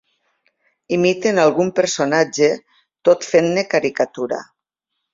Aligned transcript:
Imiten 0.97 1.41
algun 1.43 1.69
personatge 1.81 2.51
tot 3.11 3.31
fent-ne 3.31 3.69
caricatura. 3.77 4.45